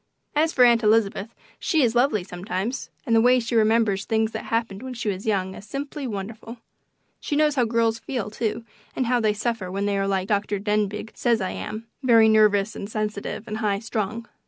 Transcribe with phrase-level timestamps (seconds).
[0.35, 1.29] As for Aunt Elizabeth,
[1.59, 5.27] she is lovely sometimes, and the way she remembers things that happened when she was
[5.27, 6.57] young is simply wonderful.
[7.19, 10.57] She knows how girls feel, too, and how they suffer when they are like Dr.
[10.57, 14.27] Denbigh says I am very nervous and sensitive and high strung.